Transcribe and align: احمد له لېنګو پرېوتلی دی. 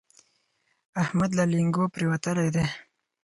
احمد 1.03 1.31
له 1.37 1.43
لېنګو 1.51 1.85
پرېوتلی 1.93 2.49
دی. 2.55 2.65